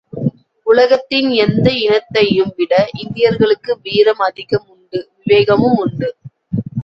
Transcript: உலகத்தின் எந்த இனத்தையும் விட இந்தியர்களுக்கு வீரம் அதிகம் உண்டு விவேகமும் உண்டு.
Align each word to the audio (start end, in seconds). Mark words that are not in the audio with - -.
உலகத்தின் 0.67 1.27
எந்த 1.41 1.67
இனத்தையும் 1.77 2.53
விட 2.55 2.73
இந்தியர்களுக்கு 3.03 3.71
வீரம் 3.83 4.23
அதிகம் 4.29 4.67
உண்டு 4.67 5.09
விவேகமும் 5.17 5.77
உண்டு. 5.77 6.09